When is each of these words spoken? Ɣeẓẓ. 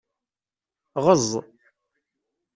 Ɣeẓẓ. 1.05 1.31